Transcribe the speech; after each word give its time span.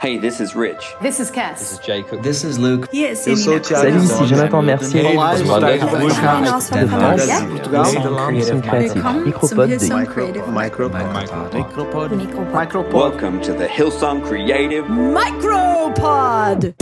Hey, 0.00 0.18
this 0.18 0.40
is 0.40 0.54
Rich. 0.54 0.94
This 1.00 1.20
is 1.20 1.30
Cass. 1.30 1.58
This 1.60 1.72
is 1.72 1.78
Jacob. 1.78 2.22
This 2.22 2.44
is 2.44 2.58
Luke. 2.58 2.88
Yes, 2.92 3.26
Eu 3.26 3.36
sou 3.36 3.56
o 3.56 3.60
Thiago. 3.60 3.82
Salut, 3.82 4.04
ici 4.04 4.26
Jonathan 4.26 4.62
Mercier. 4.62 5.06
Olá, 5.06 5.38
eu 5.38 5.46
sou 5.46 5.56
o 5.56 5.60
Thiago 5.60 5.96
Willkommen 9.24 9.78
zum 9.78 10.06
Creative 10.06 10.50
Micropod. 10.50 11.04
Micropod. 11.04 12.12
Micropod. 12.52 12.94
Welcome 12.94 13.40
to 13.40 13.54
the 13.54 13.66
Hillsong 13.66 14.22
Creative. 14.22 14.88
Micropod. 14.88 16.74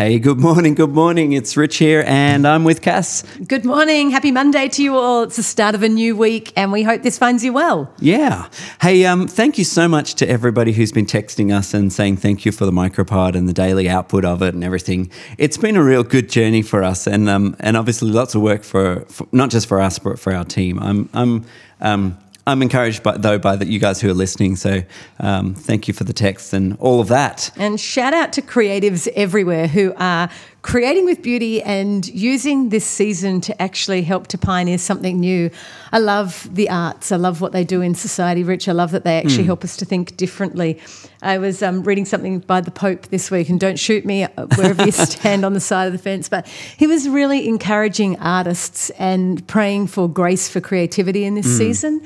Hey, 0.00 0.18
good 0.18 0.40
morning, 0.40 0.74
good 0.74 0.94
morning. 0.94 1.34
It's 1.34 1.58
Rich 1.58 1.76
here, 1.76 2.02
and 2.06 2.48
I'm 2.48 2.64
with 2.64 2.80
Cass. 2.80 3.22
Good 3.46 3.66
morning. 3.66 4.08
Happy 4.08 4.30
Monday 4.30 4.66
to 4.66 4.82
you 4.82 4.96
all. 4.96 5.24
It's 5.24 5.36
the 5.36 5.42
start 5.42 5.74
of 5.74 5.82
a 5.82 5.90
new 5.90 6.16
week, 6.16 6.54
and 6.56 6.72
we 6.72 6.82
hope 6.82 7.02
this 7.02 7.18
finds 7.18 7.44
you 7.44 7.52
well. 7.52 7.92
Yeah. 7.98 8.48
Hey, 8.80 9.04
um, 9.04 9.28
thank 9.28 9.58
you 9.58 9.64
so 9.64 9.88
much 9.88 10.14
to 10.14 10.26
everybody 10.26 10.72
who's 10.72 10.90
been 10.90 11.04
texting 11.04 11.54
us 11.54 11.74
and 11.74 11.92
saying 11.92 12.16
thank 12.16 12.46
you 12.46 12.50
for 12.50 12.64
the 12.64 12.70
micropod 12.70 13.34
and 13.34 13.46
the 13.46 13.52
daily 13.52 13.90
output 13.90 14.24
of 14.24 14.40
it 14.40 14.54
and 14.54 14.64
everything. 14.64 15.10
It's 15.36 15.58
been 15.58 15.76
a 15.76 15.84
real 15.84 16.02
good 16.02 16.30
journey 16.30 16.62
for 16.62 16.82
us, 16.82 17.06
and 17.06 17.28
um, 17.28 17.54
and 17.60 17.76
obviously 17.76 18.10
lots 18.10 18.34
of 18.34 18.40
work 18.40 18.62
for, 18.62 19.04
for 19.10 19.28
not 19.32 19.50
just 19.50 19.68
for 19.68 19.82
us 19.82 19.98
but 19.98 20.18
for 20.18 20.32
our 20.32 20.46
team. 20.46 20.78
I'm 20.78 21.10
I'm 21.12 21.44
um, 21.82 22.16
I'm 22.50 22.62
encouraged 22.62 23.02
by 23.02 23.16
though 23.16 23.38
by 23.38 23.56
the, 23.56 23.66
you 23.66 23.78
guys 23.78 24.00
who 24.00 24.10
are 24.10 24.14
listening. 24.14 24.56
So 24.56 24.82
um, 25.20 25.54
thank 25.54 25.86
you 25.86 25.94
for 25.94 26.04
the 26.04 26.12
text 26.12 26.52
and 26.52 26.76
all 26.80 27.00
of 27.00 27.08
that. 27.08 27.50
And 27.56 27.80
shout 27.80 28.12
out 28.12 28.32
to 28.34 28.42
creatives 28.42 29.06
everywhere 29.14 29.68
who 29.68 29.94
are 29.96 30.28
creating 30.62 31.06
with 31.06 31.22
beauty 31.22 31.62
and 31.62 32.06
using 32.08 32.68
this 32.68 32.84
season 32.84 33.40
to 33.40 33.62
actually 33.62 34.02
help 34.02 34.26
to 34.28 34.38
pioneer 34.38 34.78
something 34.78 35.18
new. 35.18 35.50
I 35.90 35.98
love 35.98 36.48
the 36.52 36.68
arts. 36.68 37.12
I 37.12 37.16
love 37.16 37.40
what 37.40 37.52
they 37.52 37.64
do 37.64 37.80
in 37.80 37.94
society, 37.94 38.44
Rich. 38.44 38.68
I 38.68 38.72
love 38.72 38.90
that 38.90 39.04
they 39.04 39.16
actually 39.18 39.44
help 39.44 39.64
us 39.64 39.76
to 39.78 39.84
think 39.84 40.16
differently. 40.16 40.78
I 41.22 41.38
was 41.38 41.62
um, 41.62 41.82
reading 41.82 42.04
something 42.04 42.40
by 42.40 42.60
the 42.60 42.70
Pope 42.70 43.06
this 43.06 43.30
week, 43.30 43.48
and 43.48 43.58
don't 43.58 43.78
shoot 43.78 44.04
me 44.04 44.24
uh, 44.24 44.46
wherever 44.56 44.84
you 44.84 44.92
stand 44.92 45.44
on 45.44 45.54
the 45.54 45.60
side 45.60 45.86
of 45.86 45.92
the 45.92 45.98
fence, 45.98 46.28
but 46.28 46.46
he 46.46 46.86
was 46.86 47.08
really 47.08 47.48
encouraging 47.48 48.18
artists 48.18 48.90
and 48.90 49.46
praying 49.46 49.86
for 49.86 50.08
grace 50.08 50.48
for 50.48 50.60
creativity 50.60 51.24
in 51.24 51.34
this 51.34 51.56
season. 51.56 52.02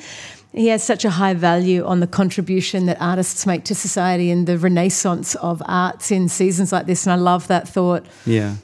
He 0.55 0.69
has 0.69 0.84
such 0.84 1.05
a 1.05 1.10
high 1.10 1.34
value 1.34 1.84
on 1.84 1.98
the 2.00 2.06
contribution 2.06 2.86
that 2.86 2.97
artists 3.00 3.44
make 3.44 3.64
to 3.64 3.74
society 3.74 4.30
and 4.30 4.47
the 4.47 4.56
renaissance 4.56 5.34
of 5.36 5.61
arts 5.66 6.11
in 6.12 6.28
seasons 6.28 6.70
like 6.72 6.86
this. 6.86 7.06
And 7.06 7.12
I 7.12 7.16
love 7.16 7.48
that 7.48 7.69
thought. 7.69 8.06
Yeah. 8.24 8.55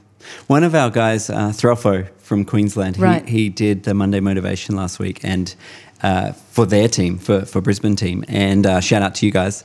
One 0.46 0.62
of 0.62 0.74
our 0.74 0.90
guys, 0.90 1.28
uh, 1.30 1.48
Throfo 1.50 2.08
from 2.18 2.44
Queensland, 2.44 2.96
he, 2.96 3.02
Right. 3.02 3.28
he 3.28 3.48
did 3.48 3.82
the 3.82 3.94
Monday 3.94 4.20
Motivation 4.20 4.76
last 4.76 4.98
week 5.00 5.20
and 5.24 5.52
uh, 6.02 6.32
for 6.32 6.64
their 6.64 6.88
team, 6.88 7.18
for, 7.18 7.44
for 7.44 7.60
Brisbane 7.60 7.96
team. 7.96 8.24
And 8.28 8.66
uh, 8.66 8.80
shout 8.80 9.02
out 9.02 9.16
to 9.16 9.26
you 9.26 9.32
guys. 9.32 9.64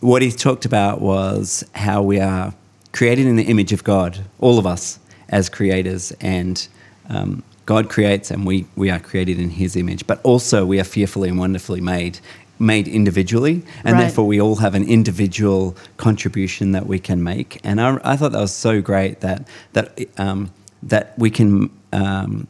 What 0.00 0.22
he 0.22 0.30
talked 0.30 0.64
about 0.64 1.00
was 1.00 1.62
how 1.74 2.02
we 2.02 2.20
are 2.20 2.54
created 2.92 3.26
in 3.26 3.36
the 3.36 3.44
image 3.44 3.72
of 3.72 3.84
God, 3.84 4.18
all 4.38 4.58
of 4.58 4.66
us 4.66 4.98
as 5.28 5.48
creators. 5.50 6.12
And 6.20 6.66
um, 7.10 7.42
God 7.66 7.88
creates 7.90 8.30
and 8.30 8.46
we, 8.46 8.66
we 8.76 8.90
are 8.90 8.98
created 9.00 9.38
in 9.38 9.50
his 9.50 9.76
image. 9.76 10.06
But 10.06 10.20
also 10.22 10.64
we 10.64 10.80
are 10.80 10.84
fearfully 10.84 11.28
and 11.28 11.38
wonderfully 11.38 11.80
made. 11.80 12.18
Made 12.58 12.88
individually, 12.88 13.62
and 13.84 13.96
Right. 13.96 14.04
therefore 14.04 14.26
we 14.26 14.40
all 14.40 14.56
have 14.56 14.74
an 14.74 14.88
individual 14.88 15.76
contribution 15.98 16.72
that 16.72 16.86
we 16.86 16.98
can 16.98 17.22
make. 17.22 17.60
And 17.62 17.78
I, 17.82 17.98
I 18.02 18.16
thought 18.16 18.32
that 18.32 18.40
was 18.40 18.54
so 18.54 18.80
great 18.80 19.20
that 19.20 19.46
that 19.74 19.98
um, 20.16 20.50
that 20.82 21.12
we 21.18 21.28
can 21.28 21.68
um, 21.92 22.46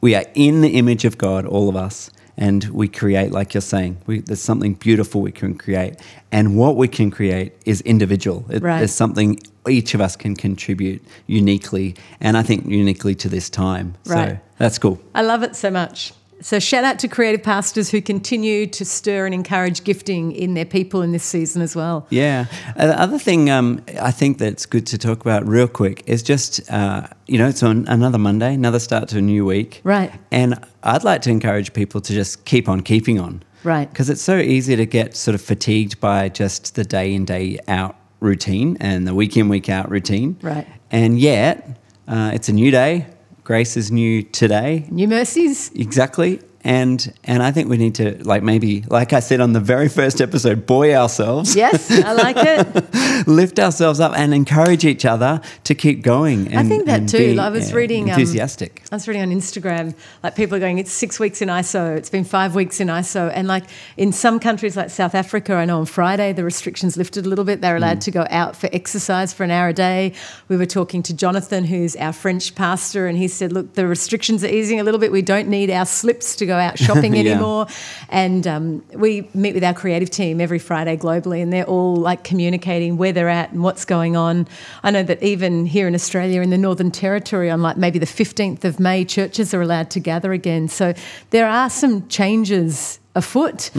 we 0.00 0.14
are 0.14 0.24
in 0.34 0.60
the 0.60 0.68
image 0.78 1.04
of 1.04 1.18
God, 1.18 1.46
all 1.46 1.68
of 1.68 1.74
us, 1.74 2.10
and 2.40 2.64
we 2.70 2.88
create, 2.88 3.30
like 3.30 3.54
you're 3.54 3.60
saying, 3.60 3.98
we, 4.06 4.20
there's 4.20 4.40
something 4.40 4.74
beautiful 4.74 5.20
we 5.20 5.30
can 5.30 5.56
create, 5.56 5.96
and 6.32 6.56
what 6.56 6.74
we 6.74 6.88
can 6.88 7.10
create 7.10 7.52
is 7.66 7.82
individual. 7.82 8.44
It, 8.50 8.62
Right. 8.62 8.78
There's 8.78 8.92
something 8.92 9.38
each 9.68 9.94
of 9.94 10.00
us 10.00 10.16
can 10.16 10.34
contribute 10.34 11.04
uniquely, 11.26 11.94
and 12.20 12.36
I 12.36 12.42
think 12.42 12.66
uniquely 12.66 13.14
to 13.16 13.28
this 13.28 13.50
time. 13.50 13.94
Right. 14.06 14.30
So 14.30 14.38
that's 14.58 14.78
cool. 14.78 14.98
I 15.14 15.22
love 15.22 15.42
it 15.42 15.54
so 15.54 15.70
much. 15.70 16.12
So, 16.42 16.58
shout 16.58 16.84
out 16.84 16.98
to 17.00 17.08
creative 17.08 17.42
pastors 17.42 17.90
who 17.90 18.00
continue 18.00 18.66
to 18.68 18.84
stir 18.84 19.26
and 19.26 19.34
encourage 19.34 19.84
gifting 19.84 20.32
in 20.32 20.54
their 20.54 20.64
people 20.64 21.02
in 21.02 21.12
this 21.12 21.24
season 21.24 21.60
as 21.60 21.76
well. 21.76 22.06
Yeah. 22.10 22.46
Uh, 22.76 22.86
the 22.86 23.00
other 23.00 23.18
thing 23.18 23.50
um, 23.50 23.82
I 24.00 24.10
think 24.10 24.38
that's 24.38 24.66
good 24.66 24.86
to 24.88 24.98
talk 24.98 25.20
about 25.20 25.46
real 25.46 25.68
quick 25.68 26.02
is 26.06 26.22
just, 26.22 26.70
uh, 26.70 27.06
you 27.26 27.38
know, 27.38 27.48
it's 27.48 27.62
on 27.62 27.86
another 27.88 28.18
Monday, 28.18 28.54
another 28.54 28.78
start 28.78 29.08
to 29.10 29.18
a 29.18 29.22
new 29.22 29.44
week. 29.44 29.80
Right. 29.84 30.12
And 30.30 30.64
I'd 30.82 31.04
like 31.04 31.22
to 31.22 31.30
encourage 31.30 31.72
people 31.72 32.00
to 32.00 32.12
just 32.12 32.44
keep 32.44 32.68
on 32.68 32.80
keeping 32.80 33.20
on. 33.20 33.42
Right. 33.62 33.90
Because 33.90 34.08
it's 34.08 34.22
so 34.22 34.38
easy 34.38 34.76
to 34.76 34.86
get 34.86 35.14
sort 35.16 35.34
of 35.34 35.42
fatigued 35.42 36.00
by 36.00 36.30
just 36.30 36.74
the 36.74 36.84
day 36.84 37.12
in, 37.12 37.26
day 37.26 37.58
out 37.68 37.96
routine 38.20 38.76
and 38.80 39.06
the 39.06 39.14
week 39.14 39.36
in, 39.36 39.48
week 39.48 39.68
out 39.68 39.90
routine. 39.90 40.38
Right. 40.40 40.66
And 40.90 41.18
yet, 41.18 41.78
uh, 42.08 42.30
it's 42.32 42.48
a 42.48 42.52
new 42.52 42.70
day. 42.70 43.06
Grace 43.50 43.76
is 43.76 43.90
new 43.90 44.22
today. 44.22 44.86
New 44.92 45.08
mercies. 45.08 45.72
Exactly. 45.74 46.38
And 46.62 47.12
and 47.24 47.42
I 47.42 47.52
think 47.52 47.68
we 47.68 47.76
need 47.76 47.94
to 47.96 48.22
like 48.24 48.42
maybe 48.42 48.82
like 48.88 49.12
I 49.12 49.20
said 49.20 49.40
on 49.40 49.52
the 49.52 49.60
very 49.60 49.88
first 49.88 50.20
episode, 50.20 50.66
buoy 50.66 50.94
ourselves, 50.94 51.56
Yes, 51.56 51.90
I 51.90 52.12
like 52.12 52.36
it. 52.38 53.26
lift 53.26 53.58
ourselves 53.58 54.00
up, 54.00 54.12
and 54.16 54.32
encourage 54.32 54.84
each 54.84 55.04
other 55.04 55.40
to 55.64 55.74
keep 55.74 56.02
going. 56.02 56.52
And, 56.52 56.70
think 56.70 56.86
that 56.86 57.08
too. 57.08 57.34
be, 57.34 57.38
I 57.38 57.50
was 57.50 57.70
yeah, 57.70 57.76
reading, 57.76 58.04
um, 58.04 58.10
enthusiastic. 58.10 58.82
I 58.90 58.96
was 58.96 59.06
reading 59.08 59.22
on 59.22 59.30
Instagram, 59.30 59.94
like 60.22 60.36
people 60.36 60.56
are 60.56 60.60
going, 60.60 60.78
it's 60.78 60.92
six 60.92 61.18
weeks 61.18 61.42
in 61.42 61.48
ISO, 61.48 61.96
it's 61.96 62.10
been 62.10 62.24
five 62.24 62.54
weeks 62.54 62.80
in 62.80 62.88
ISO. 62.88 63.30
And 63.34 63.48
like 63.48 63.64
in 63.96 64.12
some 64.12 64.38
countries 64.40 64.76
like 64.76 64.90
South 64.90 65.14
Africa, 65.14 65.54
I 65.54 65.64
know 65.64 65.80
on 65.80 65.86
Friday 65.86 66.32
the 66.32 66.44
restrictions 66.44 66.96
lifted 66.96 67.26
a 67.26 67.28
little 67.28 67.44
bit. 67.44 67.60
They're 67.60 67.76
allowed 67.76 68.00
to 68.02 68.10
go 68.10 68.26
out 68.30 68.56
for 68.56 68.68
exercise 68.72 69.32
for 69.34 69.44
an 69.44 69.50
hour 69.50 69.68
a 69.68 69.72
day. 69.72 70.12
We 70.48 70.56
were 70.56 70.66
talking 70.66 71.02
to 71.04 71.14
Jonathan, 71.14 71.64
who's 71.64 71.96
our 71.96 72.12
French 72.12 72.54
pastor, 72.54 73.06
and 73.06 73.18
he 73.18 73.28
said, 73.28 73.52
look, 73.52 73.74
the 73.74 73.86
restrictions 73.86 74.44
are 74.44 74.48
easing 74.48 74.80
a 74.80 74.84
little 74.84 75.00
bit. 75.00 75.12
We 75.12 75.22
don't 75.22 75.48
need 75.48 75.70
our 75.70 75.86
slips 75.86 76.36
to 76.36 76.46
go 76.50 76.56
out 76.66 76.78
shopping 76.78 77.14
Yeah. 77.20 77.32
anymore. 77.32 77.66
And 78.08 78.46
um, 78.46 78.64
we 78.94 79.28
meet 79.34 79.54
with 79.54 79.64
our 79.64 79.74
creative 79.74 80.10
team 80.10 80.40
every 80.40 80.58
Friday 80.58 80.96
globally, 80.96 81.42
and 81.42 81.52
they're 81.52 81.64
all 81.76 81.96
like 81.96 82.24
communicating 82.24 82.96
where 82.96 83.12
they're 83.12 83.28
at 83.42 83.52
and 83.52 83.62
what's 83.62 83.84
going 83.84 84.16
on. 84.16 84.46
I 84.82 84.90
know 84.90 85.02
that 85.04 85.22
even 85.22 85.66
here 85.66 85.86
in 85.88 85.94
Australia, 85.94 86.40
in 86.42 86.50
the 86.50 86.58
Northern 86.58 86.90
Territory, 86.90 87.50
on 87.50 87.62
like 87.62 87.76
maybe 87.76 87.98
the 87.98 88.06
15th 88.20 88.64
of 88.64 88.78
May, 88.80 89.04
churches 89.04 89.54
are 89.54 89.62
allowed 89.62 89.90
to 89.90 90.00
gather 90.00 90.32
again. 90.32 90.68
So 90.68 90.94
there 91.30 91.48
are 91.48 91.70
some 91.70 92.06
changes 92.08 92.98
afoot. 93.14 93.70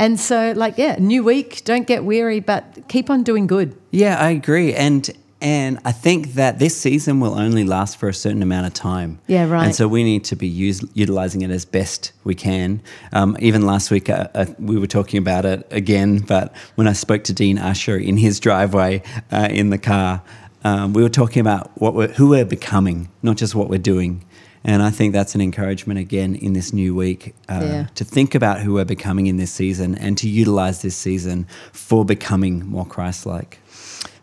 And 0.00 0.20
so, 0.20 0.52
like, 0.56 0.78
yeah, 0.78 0.94
new 1.00 1.24
week, 1.24 1.62
don't 1.64 1.86
get 1.86 2.04
weary, 2.04 2.38
but 2.40 2.62
keep 2.88 3.10
on 3.10 3.24
doing 3.24 3.48
good. 3.48 3.76
Yeah, 3.90 4.16
I 4.16 4.30
agree. 4.30 4.72
And 4.72 5.10
and 5.40 5.78
I 5.84 5.92
think 5.92 6.34
that 6.34 6.58
this 6.58 6.76
season 6.76 7.20
will 7.20 7.38
only 7.38 7.64
last 7.64 7.96
for 7.96 8.08
a 8.08 8.14
certain 8.14 8.42
amount 8.42 8.66
of 8.66 8.74
time. 8.74 9.20
Yeah, 9.28 9.48
right. 9.48 9.64
And 9.66 9.74
so 9.74 9.86
we 9.86 10.02
need 10.02 10.24
to 10.24 10.36
be 10.36 10.48
use, 10.48 10.84
utilizing 10.94 11.42
it 11.42 11.50
as 11.50 11.64
best 11.64 12.12
we 12.24 12.34
can. 12.34 12.82
Um, 13.12 13.36
even 13.40 13.62
last 13.62 13.90
week, 13.90 14.10
uh, 14.10 14.28
uh, 14.34 14.46
we 14.58 14.78
were 14.78 14.88
talking 14.88 15.18
about 15.18 15.44
it 15.44 15.66
again. 15.70 16.18
But 16.18 16.52
when 16.74 16.88
I 16.88 16.92
spoke 16.92 17.22
to 17.24 17.32
Dean 17.32 17.56
Ussher 17.58 17.96
in 17.96 18.16
his 18.16 18.40
driveway 18.40 19.02
uh, 19.30 19.48
in 19.50 19.70
the 19.70 19.78
car, 19.78 20.22
um, 20.64 20.92
we 20.92 21.02
were 21.02 21.08
talking 21.08 21.40
about 21.40 21.70
what 21.80 21.94
we're, 21.94 22.08
who 22.08 22.28
we're 22.30 22.44
becoming, 22.44 23.08
not 23.22 23.36
just 23.36 23.54
what 23.54 23.68
we're 23.70 23.78
doing. 23.78 24.24
And 24.64 24.82
I 24.82 24.90
think 24.90 25.12
that's 25.12 25.36
an 25.36 25.40
encouragement 25.40 26.00
again 26.00 26.34
in 26.34 26.52
this 26.52 26.72
new 26.72 26.94
week 26.96 27.34
uh, 27.48 27.60
Yeah. 27.62 27.86
to 27.94 28.04
think 28.04 28.34
about 28.34 28.60
who 28.60 28.74
we're 28.74 28.84
becoming 28.84 29.28
in 29.28 29.36
this 29.36 29.52
season 29.52 29.94
and 29.94 30.18
to 30.18 30.28
utilize 30.28 30.82
this 30.82 30.96
season 30.96 31.46
for 31.72 32.04
becoming 32.04 32.66
more 32.66 32.84
Christ-like. 32.84 33.60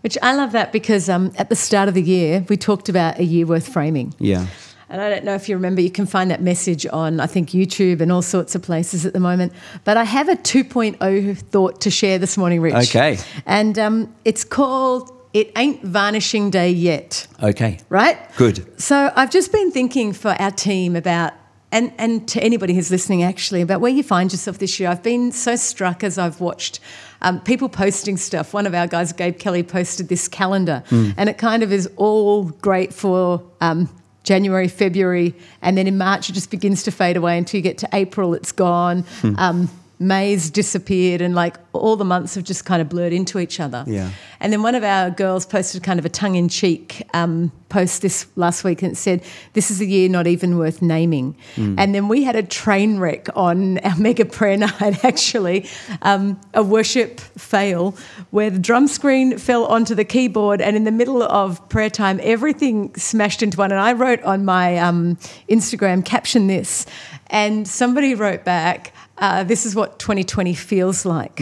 Which 0.06 0.20
I 0.22 0.36
love 0.36 0.52
that 0.52 0.72
because 0.72 1.10
um, 1.10 1.32
at 1.40 1.50
the 1.50 1.56
start 1.56 1.90
of 1.90 1.96
the 1.96 2.02
year, 2.04 2.46
we 2.48 2.58
talked 2.58 2.90
about 2.90 3.18
a 3.18 3.24
year 3.24 3.48
worth 3.48 3.68
framing. 3.68 4.14
Yeah. 4.20 4.46
And 4.88 5.02
I 5.02 5.10
don't 5.10 5.26
know 5.26 5.34
if 5.34 5.50
you 5.50 5.56
remember, 5.56 5.82
you 5.82 5.90
can 5.90 6.06
find 6.06 6.30
that 6.30 6.44
message 6.44 6.86
on, 6.86 7.20
I 7.20 7.26
think, 7.26 7.50
YouTube 7.50 8.02
and 8.02 8.12
all 8.12 8.22
sorts 8.22 8.54
of 8.54 8.62
places 8.62 9.08
at 9.08 9.14
the 9.14 9.20
moment. 9.20 9.52
But 9.84 9.98
I 9.98 10.04
have 10.04 10.30
a 10.30 10.36
2.0 10.36 11.38
thought 11.40 11.82
to 11.82 11.90
share 11.90 12.20
this 12.20 12.38
morning, 12.38 12.62
Rich. 12.62 12.76
Okay. 12.90 13.18
And 13.48 13.80
um, 13.80 14.16
it's 14.26 14.44
called 14.44 15.12
It 15.34 15.52
Ain't 15.58 15.82
Varnishing 15.84 16.52
Day 16.52 16.70
Yet, 16.70 17.26
Okay. 17.42 17.80
right? 17.90 18.20
Good. 18.38 18.80
So 18.80 19.12
I've 19.16 19.32
just 19.32 19.52
been 19.52 19.72
thinking 19.72 20.14
for 20.14 20.40
our 20.40 20.52
team 20.52 20.96
about, 20.96 21.34
and, 21.72 21.92
and 21.98 22.28
to 22.30 22.42
anybody 22.42 22.74
who's 22.74 22.92
listening 22.92 23.24
actually, 23.24 23.62
about 23.62 23.82
where 23.82 23.92
you 23.92 24.04
find 24.04 24.32
yourself 24.32 24.60
this 24.60 24.80
year. 24.80 24.90
I've 24.90 25.04
been 25.04 25.32
so 25.32 25.56
struck 25.56 26.04
as 26.04 26.18
I've 26.18 26.40
watched 26.40 26.80
um, 27.22 27.40
people 27.42 27.70
posting 27.70 28.18
stuff. 28.18 28.54
One 28.54 28.68
of 28.68 28.74
our 28.74 28.88
guys, 28.88 29.12
Gabe 29.14 29.38
Kelly, 29.40 29.64
posted 29.64 30.10
this 30.10 30.28
calendar, 30.28 30.84
and 31.18 31.30
it 31.30 31.38
kind 31.38 31.64
of 31.64 31.72
is 31.72 31.90
all 31.98 32.46
great 32.46 32.94
for. 32.94 33.44
Um, 33.62 33.90
January, 34.24 34.68
February, 34.68 35.36
and 35.62 35.78
then 35.78 35.86
in 35.86 36.00
March 36.00 36.32
it 36.32 36.34
just 36.34 36.50
begins 36.50 36.82
to 36.82 36.90
fade 36.90 37.16
away 37.16 37.38
until 37.38 37.60
you 37.60 37.62
get 37.62 37.78
to 37.78 37.90
April, 37.94 38.34
it's 38.34 38.52
gone. 38.52 39.06
Um, 39.38 39.70
May's 40.00 40.50
disappeared 40.50 41.22
and 41.22 41.36
like 41.36 41.58
all 41.74 41.96
the 41.96 42.06
months 42.06 42.36
have 42.36 42.44
just 42.44 42.66
kind 42.66 42.82
of 42.82 42.90
blurred 42.90 43.14
into 43.14 43.40
each 43.40 43.60
other. 43.60 43.84
Yeah. 43.88 44.12
And 44.40 44.52
then 44.52 44.62
one 44.62 44.76
of 44.76 44.84
our 44.84 45.10
girls 45.10 45.46
posted 45.46 45.84
kind 45.84 46.00
of 46.00 46.06
a 46.06 46.10
tongue 46.10 46.36
in 46.36 46.50
cheek 46.50 47.08
um, 47.14 47.52
post 47.70 48.02
this 48.02 48.28
last 48.36 48.64
week 48.64 48.82
and 48.82 48.98
said, 48.98 49.24
This 49.54 49.72
is 49.72 49.82
a 49.82 49.86
year 49.86 50.10
not 50.10 50.28
even 50.28 50.58
worth 50.58 50.82
naming. 50.82 51.36
And 51.78 51.96
then 51.96 52.08
we 52.08 52.24
had 52.24 52.36
a 52.36 52.44
train 52.44 53.00
wreck 53.00 53.28
on 53.36 53.80
our 53.80 53.96
mega 54.00 54.26
prayer 54.26 54.58
night, 54.58 55.04
actually, 55.04 55.68
um, 56.02 56.40
a 56.54 56.64
worship 56.64 57.20
fail 57.20 57.96
where 58.32 58.50
the 58.50 58.60
drum 58.60 58.88
screen 58.88 59.38
fell 59.38 59.66
onto 59.66 59.96
the 59.96 60.06
keyboard 60.06 60.62
and 60.62 60.76
in 60.76 60.84
the 60.84 60.92
middle 60.92 61.24
of 61.24 61.68
prayer 61.70 61.90
time, 61.90 62.20
everything 62.24 62.94
smashed 62.96 63.42
into 63.42 63.58
one. 63.58 63.72
And 63.72 63.80
I 63.80 63.94
wrote 63.94 64.22
on 64.24 64.46
my 64.46 64.78
um, 64.78 65.18
Instagram, 65.50 66.04
caption 66.06 66.48
this, 66.48 66.86
and 67.28 67.68
somebody 67.68 68.16
wrote 68.16 68.44
back, 68.44 68.94
uh, 69.18 69.44
This 69.44 69.66
is 69.66 69.76
what 69.76 70.00
2020 70.00 70.54
feels 70.54 71.06
like. 71.06 71.40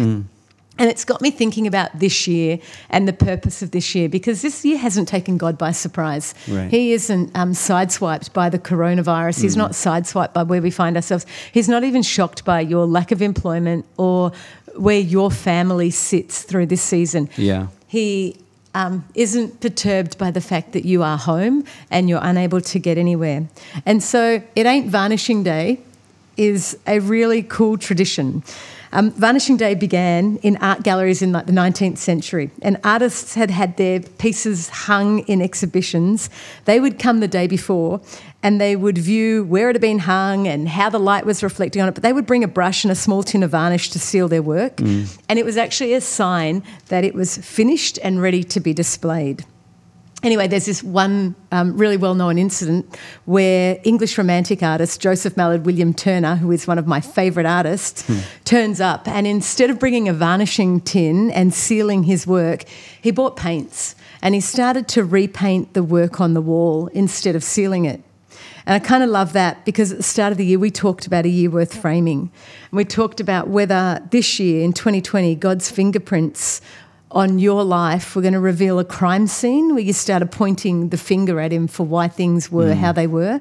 And 0.79 0.89
it's 0.89 1.05
got 1.05 1.21
me 1.21 1.29
thinking 1.29 1.67
about 1.67 1.99
this 1.99 2.27
year 2.27 2.57
and 2.89 3.07
the 3.07 3.13
purpose 3.13 3.61
of 3.61 3.69
this 3.71 3.93
year 3.93 4.09
because 4.09 4.41
this 4.41 4.65
year 4.65 4.77
hasn't 4.77 5.07
taken 5.07 5.37
God 5.37 5.55
by 5.55 5.71
surprise. 5.71 6.33
Right. 6.47 6.69
He 6.69 6.93
isn't 6.93 7.31
um, 7.35 7.51
sideswiped 7.51 8.33
by 8.33 8.49
the 8.49 8.57
coronavirus. 8.57 9.43
He's 9.43 9.55
not 9.55 9.71
sideswiped 9.73 10.33
by 10.33 10.41
where 10.41 10.63
we 10.63 10.71
find 10.71 10.95
ourselves. 10.95 11.27
He's 11.51 11.69
not 11.69 11.83
even 11.83 12.01
shocked 12.01 12.43
by 12.43 12.61
your 12.61 12.87
lack 12.87 13.11
of 13.11 13.21
employment 13.21 13.85
or 13.97 14.31
where 14.75 14.99
your 14.99 15.29
family 15.29 15.91
sits 15.91 16.41
through 16.41 16.65
this 16.65 16.81
season. 16.81 17.29
Yeah. 17.37 17.67
He 17.87 18.37
um, 18.73 19.05
isn't 19.13 19.61
perturbed 19.61 20.17
by 20.17 20.31
the 20.31 20.41
fact 20.41 20.73
that 20.73 20.85
you 20.85 21.03
are 21.03 21.19
home 21.19 21.65
and 21.91 22.09
you're 22.09 22.23
unable 22.23 22.61
to 22.61 22.79
get 22.79 22.97
anywhere. 22.97 23.47
And 23.85 24.01
so 24.01 24.41
it 24.55 24.65
ain't 24.65 24.87
Varnishing 24.87 25.43
Day 25.43 25.81
is 26.37 26.77
a 26.87 26.99
really 26.99 27.43
cool 27.43 27.77
tradition. 27.77 28.43
Um, 28.91 29.09
Varnishing 29.11 29.57
Day 29.57 29.73
began 29.73 30.37
in 30.37 30.55
art 30.57 30.83
galleries 30.83 31.23
in 31.23 31.31
like 31.31 31.47
the 31.47 31.51
19th 31.51 31.97
century, 31.97 32.51
and 32.61 32.77
artists 32.83 33.33
had 33.33 33.49
had 33.49 33.75
their 33.77 33.99
pieces 33.99 34.69
hung 34.69 35.19
in 35.21 35.41
exhibitions. 35.41 36.29
They 36.65 36.79
would 36.79 36.99
come 36.99 37.19
the 37.19 37.27
day 37.27 37.47
before 37.47 38.01
and 38.43 38.59
they 38.61 38.75
would 38.75 38.97
view 38.97 39.45
where 39.45 39.69
it 39.69 39.75
had 39.75 39.81
been 39.81 39.99
hung 39.99 40.47
and 40.47 40.67
how 40.67 40.89
the 40.89 40.99
light 40.99 41.25
was 41.25 41.41
reflecting 41.41 41.81
on 41.81 41.87
it, 41.87 41.93
but 41.93 42.03
they 42.03 42.13
would 42.13 42.25
bring 42.25 42.43
a 42.43 42.47
brush 42.47 42.83
and 42.83 42.91
a 42.91 42.95
small 42.95 43.23
tin 43.23 43.41
of 43.41 43.51
varnish 43.51 43.89
to 43.91 43.99
seal 43.99 44.27
their 44.27 44.41
work. 44.43 44.79
And 45.29 45.39
it 45.39 45.45
was 45.45 45.55
actually 45.57 45.93
a 45.93 46.01
sign 46.01 46.61
that 46.89 47.03
it 47.05 47.15
was 47.15 47.37
finished 47.37 47.97
and 48.03 48.21
ready 48.21 48.43
to 48.43 48.59
be 48.59 48.73
displayed. 48.73 49.45
Anyway, 50.23 50.47
there's 50.47 50.65
this 50.65 50.81
one 50.81 51.35
um, 51.51 51.77
really 51.77 51.97
well 51.97 52.15
known 52.15 52.37
incident 52.37 52.97
where 53.25 53.77
English 53.83 54.17
romantic 54.17 54.63
artist 54.63 55.01
Joseph 55.01 55.35
Mallord 55.35 55.65
William 55.65 55.93
Turner, 55.93 56.37
who 56.37 56.49
is 56.51 56.65
one 56.65 56.77
of 56.77 56.87
my 56.87 57.01
favourite 57.01 57.45
artists, 57.45 58.09
turns 58.45 58.79
up 58.79 59.05
and 59.05 59.27
instead 59.27 59.69
of 59.69 59.79
bringing 59.79 60.07
a 60.07 60.13
varnishing 60.13 60.79
tin 60.79 61.29
and 61.31 61.53
sealing 61.53 62.03
his 62.03 62.25
work, 62.25 62.63
he 63.01 63.11
bought 63.11 63.35
paints 63.35 63.95
and 64.21 64.33
he 64.33 64.39
started 64.39 64.87
to 64.87 65.03
repaint 65.03 65.73
the 65.73 65.83
work 65.83 66.21
on 66.21 66.33
the 66.33 66.41
wall 66.41 66.87
instead 66.87 67.35
of 67.35 67.43
sealing 67.43 67.83
it. 67.83 68.01
And 68.65 68.81
I 68.81 68.85
kind 68.85 69.03
of 69.03 69.09
love 69.09 69.33
that 69.33 69.65
because 69.65 69.91
at 69.91 69.97
the 69.97 70.03
start 70.03 70.31
of 70.31 70.37
the 70.37 70.45
year, 70.45 70.57
we 70.57 70.71
talked 70.71 71.05
about 71.05 71.25
a 71.25 71.29
year 71.29 71.49
worth 71.49 71.75
framing. 71.75 72.31
And 72.71 72.77
we 72.77 72.85
talked 72.85 73.19
about 73.19 73.49
whether 73.49 74.01
this 74.11 74.39
year, 74.39 74.63
in 74.63 74.71
2020, 74.71 75.35
God's 75.35 75.69
fingerprints 75.69 76.61
on 77.13 77.37
your 77.39 77.63
life 77.63 78.15
We're 78.15 78.23
going 78.23 78.33
to 78.33 78.39
reveal 78.39 78.79
a 78.79 78.85
crime 78.85 79.27
scene 79.27 79.73
where 79.73 79.83
you 79.83 79.93
started 79.93 80.31
pointing 80.31 80.89
the 80.89 80.97
finger 80.97 81.39
at 81.39 81.53
him 81.53 81.67
for 81.67 81.85
why 81.85 82.07
things 82.07 82.51
were 82.51 82.73
mm. 82.73 82.77
how 82.77 82.91
they 82.91 83.07
were, 83.07 83.39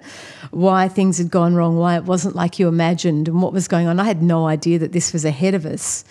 why 0.50 0.88
things 0.88 1.18
had 1.18 1.30
gone 1.30 1.54
wrong, 1.54 1.76
why 1.76 1.96
it 1.96 2.04
wasn't 2.04 2.36
like 2.36 2.58
you 2.58 2.68
imagined, 2.68 3.28
and 3.28 3.42
what 3.42 3.52
was 3.52 3.68
going 3.68 3.86
on. 3.86 3.98
I 3.98 4.04
had 4.04 4.22
no 4.22 4.46
idea 4.46 4.78
that 4.78 4.92
this 4.92 5.12
was 5.12 5.24
ahead 5.24 5.54
of 5.54 5.64
us. 5.64 6.04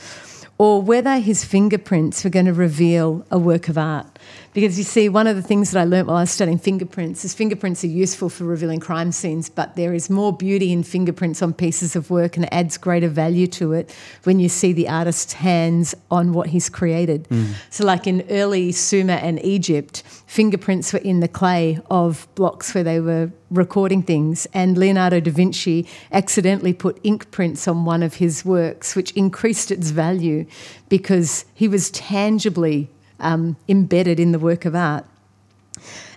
Or 0.57 0.81
whether 0.81 1.17
his 1.17 1.45
fingerprints 1.45 2.23
were 2.23 2.29
going 2.29 2.45
to 2.47 2.53
reveal 2.53 3.25
a 3.31 3.39
work 3.39 3.67
of 3.67 3.77
art. 3.77 4.10
Because 4.53 4.77
you 4.77 4.83
see, 4.83 5.07
one 5.07 5.27
of 5.27 5.37
the 5.37 5.41
things 5.41 5.71
that 5.71 5.79
I 5.79 5.85
learnt 5.85 6.07
while 6.07 6.17
I 6.17 6.21
was 6.21 6.31
studying 6.31 6.57
fingerprints 6.57 7.23
is 7.23 7.33
fingerprints 7.33 7.83
are 7.85 7.87
useful 7.87 8.29
for 8.29 8.43
revealing 8.43 8.81
crime 8.81 9.11
scenes, 9.13 9.49
but 9.49 9.75
there 9.75 9.93
is 9.93 10.09
more 10.09 10.33
beauty 10.33 10.73
in 10.73 10.83
fingerprints 10.83 11.41
on 11.41 11.53
pieces 11.53 11.95
of 11.95 12.09
work 12.09 12.35
and 12.35 12.45
it 12.45 12.49
adds 12.51 12.77
greater 12.77 13.07
value 13.07 13.47
to 13.47 13.71
it 13.71 13.95
when 14.23 14.39
you 14.39 14.49
see 14.49 14.73
the 14.73 14.89
artist's 14.89 15.33
hands 15.33 15.95
on 16.09 16.33
what 16.33 16.47
he's 16.47 16.69
created. 16.69 17.29
Mm. 17.29 17.53
So, 17.69 17.85
like 17.85 18.07
in 18.07 18.25
early 18.29 18.73
Sumer 18.73 19.13
and 19.13 19.43
Egypt, 19.45 20.03
fingerprints 20.27 20.91
were 20.91 20.99
in 20.99 21.21
the 21.21 21.27
clay 21.27 21.79
of 21.89 22.27
blocks 22.35 22.73
where 22.73 22.83
they 22.83 22.99
were 22.99 23.31
recording 23.51 24.01
things, 24.01 24.47
and 24.53 24.77
Leonardo 24.77 25.19
da 25.19 25.31
Vinci 25.31 25.87
accidentally 26.11 26.73
put 26.73 26.99
ink 27.03 27.31
prints 27.31 27.67
on 27.67 27.85
one 27.85 28.01
of 28.01 28.15
his 28.15 28.43
works, 28.45 28.95
which 28.95 29.11
increased 29.11 29.71
its 29.71 29.91
value 29.91 30.45
because 30.89 31.45
he 31.53 31.67
was 31.67 31.91
tangibly 31.91 32.89
um, 33.21 33.55
embedded 33.67 34.19
in 34.19 34.31
the 34.31 34.39
work 34.39 34.65
of 34.65 34.75
art. 34.75 35.05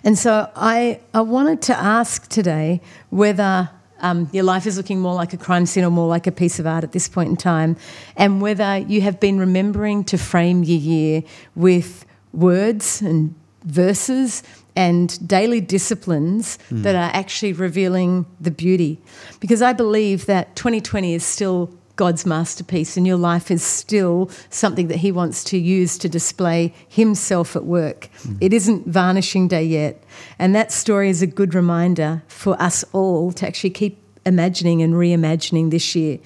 And 0.03 0.19
so 0.19 0.51
I, 0.55 1.01
I 1.15 1.21
wanted 1.21 1.63
to 1.63 1.77
ask 1.77 2.29
today 2.29 2.81
whether 3.11 3.71
um, 4.01 4.29
your 4.33 4.45
life 4.45 4.67
is 4.67 4.77
looking 4.77 5.01
more 5.01 5.15
like 5.15 5.33
a 5.33 5.37
crime 5.39 5.65
scene 5.65 5.85
or 5.85 5.91
more 5.91 6.09
like 6.09 6.27
a 6.27 6.33
piece 6.33 6.59
of 6.59 6.67
art 6.67 6.85
at 6.85 6.93
this 6.93 7.09
point 7.09 7.31
in 7.31 7.37
time, 7.37 7.77
and 8.17 8.43
whether 8.43 8.79
you 8.79 9.01
have 9.01 9.19
been 9.19 9.39
remembering 9.39 10.05
to 10.05 10.19
frame 10.19 10.63
your 10.63 10.79
year 10.79 11.23
with 11.55 12.05
words 12.33 13.01
and 13.01 13.35
verses 13.65 14.43
and 14.77 15.27
daily 15.27 15.61
disciplines 15.61 16.59
that 16.83 16.95
are 16.97 17.11
actually 17.15 17.53
revealing 17.53 18.27
the 18.41 18.51
beauty. 18.51 19.01
Because 19.41 19.63
I 19.63 19.73
believe 19.73 20.27
that 20.27 20.55
2020 20.57 21.15
is 21.15 21.25
still 21.25 21.71
God's 21.97 22.27
masterpiece, 22.27 22.97
and 22.97 23.07
your 23.07 23.17
life 23.17 23.51
is 23.51 23.63
still 23.63 24.31
something 24.51 24.89
that 24.89 24.99
He 24.99 25.13
wants 25.13 25.45
to 25.45 25.59
use 25.59 25.97
to 25.99 26.09
display 26.09 26.75
Himself 26.89 27.55
at 27.55 27.65
work. 27.65 28.09
It 28.41 28.53
isn't 28.53 28.89
varnishing 28.89 29.49
day 29.49 29.65
yet. 29.65 30.03
And 30.39 30.55
that 30.55 30.73
story 30.73 31.09
is 31.09 31.23
a 31.23 31.27
good 31.27 31.55
reminder 31.55 32.23
for 32.27 32.61
us 32.61 32.85
all 32.93 33.31
to 33.33 33.47
actually 33.47 33.71
keep 33.71 33.99
imagining 34.27 34.83
and 34.83 34.95
reimagining 34.95 35.71
this 35.71 35.95
year. 35.95 36.19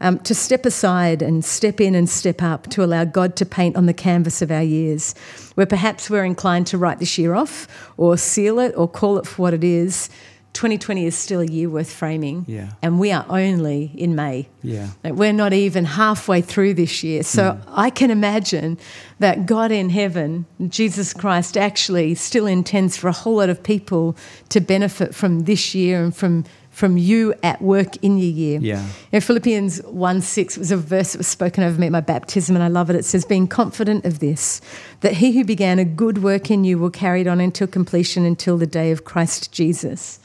Um, 0.00 0.18
to 0.20 0.34
step 0.34 0.66
aside 0.66 1.22
and 1.22 1.44
step 1.44 1.80
in 1.80 1.94
and 1.94 2.10
step 2.10 2.42
up 2.42 2.68
to 2.70 2.84
allow 2.84 3.04
God 3.04 3.36
to 3.36 3.46
paint 3.46 3.76
on 3.76 3.86
the 3.86 3.94
canvas 3.94 4.42
of 4.42 4.50
our 4.50 4.62
years, 4.62 5.14
where 5.54 5.66
perhaps 5.66 6.10
we're 6.10 6.24
inclined 6.24 6.66
to 6.68 6.78
write 6.78 6.98
this 6.98 7.16
year 7.16 7.34
off 7.34 7.66
or 7.96 8.18
seal 8.18 8.58
it 8.58 8.74
or 8.76 8.88
call 8.88 9.16
it 9.16 9.26
for 9.26 9.40
what 9.40 9.54
it 9.54 9.64
is. 9.64 10.10
2020 10.54 11.04
is 11.04 11.16
still 11.16 11.40
a 11.40 11.46
year 11.46 11.68
worth 11.68 11.92
framing, 11.92 12.44
Yeah. 12.46 12.68
and 12.80 12.98
we 12.98 13.10
are 13.10 13.26
only 13.28 13.90
in 13.94 14.14
May. 14.14 14.48
Yeah. 14.62 14.88
Like, 15.02 15.14
we're 15.14 15.32
not 15.32 15.52
even 15.52 15.84
halfway 15.84 16.40
through 16.40 16.74
this 16.74 17.02
year. 17.02 17.24
So 17.24 17.52
hmm. 17.52 17.70
I 17.74 17.90
can 17.90 18.10
imagine 18.10 18.78
that 19.18 19.46
God 19.46 19.72
in 19.72 19.90
heaven, 19.90 20.46
Jesus 20.68 21.12
Christ, 21.12 21.56
actually 21.56 22.14
still 22.14 22.46
intends 22.46 22.96
for 22.96 23.08
a 23.08 23.12
whole 23.12 23.36
lot 23.36 23.48
of 23.48 23.62
people 23.62 24.16
to 24.50 24.60
benefit 24.60 25.14
from 25.14 25.40
this 25.40 25.74
year 25.74 26.02
and 26.02 26.14
from 26.14 26.44
from 26.70 26.96
you 26.96 27.32
at 27.44 27.62
work 27.62 27.96
in 28.02 28.18
your 28.18 28.30
year. 28.30 28.58
Yeah. 28.60 28.84
Know, 29.12 29.20
Philippians 29.20 29.80
1 29.82 30.20
6 30.20 30.58
was 30.58 30.72
a 30.72 30.76
verse 30.76 31.12
that 31.12 31.18
was 31.18 31.28
spoken 31.28 31.62
over 31.62 31.78
me 31.78 31.86
at 31.86 31.92
my 31.92 32.00
baptism, 32.00 32.56
and 32.56 32.64
I 32.64 32.68
love 32.68 32.90
it. 32.90 32.96
It 32.96 33.04
says, 33.04 33.24
Being 33.24 33.46
confident 33.46 34.04
of 34.04 34.18
this, 34.18 34.60
that 35.00 35.12
he 35.12 35.32
who 35.32 35.44
began 35.44 35.78
a 35.78 35.84
good 35.84 36.24
work 36.24 36.50
in 36.50 36.64
you 36.64 36.76
will 36.78 36.90
carry 36.90 37.20
it 37.20 37.28
on 37.28 37.40
until 37.40 37.68
completion 37.68 38.24
until 38.24 38.58
the 38.58 38.66
day 38.66 38.90
of 38.90 39.04
Christ 39.04 39.52
Jesus 39.52 40.18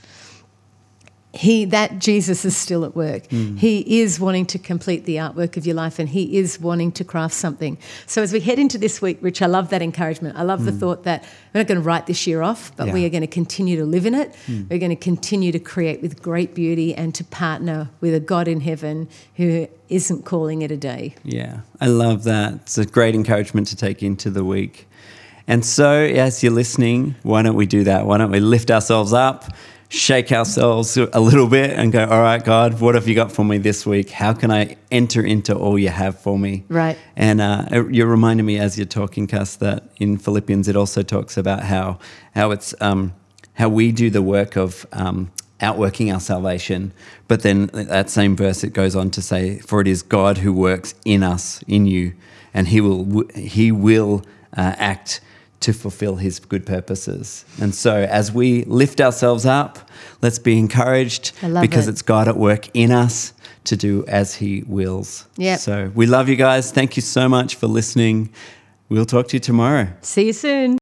he 1.34 1.66
that 1.66 2.00
Jesus 2.00 2.44
is 2.44 2.58
still 2.58 2.84
at 2.84 2.96
work. 2.96 3.28
Hmm. 3.28 3.56
He 3.56 4.02
is 4.02 4.20
wanting 4.20 4.48
to 4.48 4.58
complete 4.58 5.06
the 5.06 5.18
artwork 5.18 5.58
of 5.58 5.66
your 5.66 5.76
life 5.76 6.00
and 6.00 6.10
he 6.10 6.38
is 6.38 6.60
wanting 6.60 6.92
to 6.94 7.04
craft 7.04 7.36
something. 7.36 7.78
So 8.08 8.24
as 8.24 8.34
we 8.34 8.40
head 8.40 8.58
into 8.58 8.80
this 8.80 9.00
week, 9.00 9.20
Rich, 9.22 9.44
I 9.44 9.46
love 9.46 9.70
that 9.70 9.84
encouragement. 9.84 10.38
I 10.38 10.42
love 10.42 10.66
the 10.66 10.72
hmm. 10.72 10.80
thought 10.80 11.04
that 11.04 11.24
we're 11.54 11.60
not 11.62 11.68
going 11.68 11.80
to 11.80 11.86
write 11.86 12.08
this 12.08 12.26
year 12.26 12.42
off, 12.42 12.76
but 12.76 12.92
we 12.92 13.06
are 13.06 13.10
going 13.10 13.22
to 13.22 13.28
continue 13.28 13.78
to 13.78 13.86
live 13.86 14.08
in 14.08 14.16
it. 14.16 14.36
Hmm. 14.48 14.64
We're 14.70 14.80
going 14.80 14.90
to 14.90 14.96
continue 14.96 15.52
to 15.52 15.60
create 15.60 16.02
with 16.02 16.22
great 16.22 16.56
beauty 16.56 16.96
and 16.96 17.14
to 17.16 17.24
partner 17.24 17.90
with 18.02 18.16
a 18.16 18.20
God 18.20 18.48
in 18.48 18.62
heaven 18.62 19.08
who 19.36 19.68
isn't 19.90 20.26
calling 20.26 20.64
it 20.64 20.72
a 20.72 20.78
day. 20.78 21.16
Yeah, 21.24 21.62
I 21.80 21.88
love 21.88 22.24
that. 22.24 22.54
It's 22.54 22.78
a 22.80 22.86
great 22.86 23.14
encouragement 23.14 23.68
to 23.68 23.76
take 23.76 24.02
into 24.02 24.32
the 24.32 24.44
week. 24.44 24.88
And 25.48 25.66
so, 25.66 25.92
as 25.92 26.44
you're 26.44 26.54
listening, 26.54 27.16
why 27.24 27.42
don't 27.42 27.56
we 27.56 27.66
do 27.66 27.84
that? 27.86 28.06
Why 28.06 28.20
don't 28.20 28.30
we 28.30 28.40
lift 28.40 28.70
ourselves 28.70 29.14
up, 29.14 29.46
shake 29.90 30.32
ourselves 30.32 30.98
a 30.98 31.20
little 31.20 31.48
bit, 31.48 31.72
and 31.72 31.92
go, 31.92 32.06
All 32.06 32.22
right, 32.22 32.44
God, 32.44 32.80
what 32.80 32.96
have 32.96 33.08
you 33.08 33.16
got 33.16 33.32
for 33.32 33.44
me 33.44 33.58
this 33.58 33.86
week? 33.86 34.12
How 34.12 34.34
can 34.34 34.52
I 34.52 34.78
enter 34.92 35.22
into 35.22 35.56
all 35.56 35.78
you 35.78 35.90
have 35.90 36.20
for 36.20 36.38
me? 36.38 36.64
Right. 36.70 36.98
And 37.16 37.42
uh, 37.42 37.66
you're 37.90 38.08
reminding 38.08 38.46
me 38.46 38.60
as 38.60 38.78
you're 38.78 38.86
talking, 38.86 39.28
Cass, 39.28 39.56
that 39.58 39.90
in 39.98 40.18
Philippians 40.18 40.68
it 40.68 40.76
also 40.76 41.02
talks 41.02 41.38
about 41.38 41.64
how 41.64 42.00
how 42.36 42.52
it's 42.52 42.74
um, 42.80 43.14
how 43.56 43.68
we 43.68 43.92
do 43.92 44.10
the 44.10 44.22
work 44.22 44.56
of 44.56 44.86
um, 44.94 45.32
outworking 45.60 46.12
our 46.12 46.20
salvation. 46.20 46.94
But 47.28 47.42
then 47.42 47.68
that 47.74 48.10
same 48.10 48.36
verse 48.36 48.64
it 48.64 48.74
goes 48.74 48.96
on 48.96 49.10
to 49.12 49.22
say, 49.22 49.58
"For 49.60 49.82
it 49.82 49.88
is 49.88 50.04
God 50.04 50.38
who 50.38 50.54
works 50.54 50.94
in 51.04 51.24
us, 51.24 51.64
in 51.68 51.88
you, 51.88 52.14
and 52.54 52.68
He 52.68 52.80
will 52.80 53.28
He 53.36 53.72
will 53.72 54.24
uh, 54.56 54.76
act." 54.78 55.22
To 55.62 55.74
fulfill 55.74 56.16
his 56.16 56.40
good 56.40 56.66
purposes. 56.66 57.44
And 57.60 57.76
so, 57.76 58.04
as 58.04 58.32
we 58.32 58.64
lift 58.64 59.02
ourselves 59.02 59.46
up, 59.46 59.78
let's 60.22 60.40
be 60.40 60.58
encouraged 60.58 61.34
because 61.42 61.88
it. 61.88 61.92
it's 61.92 62.02
God 62.02 62.30
at 62.30 62.38
work 62.38 62.70
in 62.74 62.92
us 62.92 63.34
to 63.66 63.78
do 63.78 64.06
as 64.08 64.36
He 64.36 64.64
wills. 64.68 65.26
Yep. 65.38 65.60
So 65.60 65.92
we 65.96 66.06
love 66.06 66.30
you 66.30 66.36
guys. 66.36 66.72
Thank 66.72 66.96
you 66.96 67.02
so 67.02 67.30
much 67.30 67.56
for 67.56 67.68
listening. 67.68 68.30
We'll 68.90 69.06
talk 69.06 69.28
to 69.30 69.36
you 69.36 69.40
tomorrow. 69.40 69.88
See 70.02 70.28
you 70.28 70.34
soon. 70.34 70.78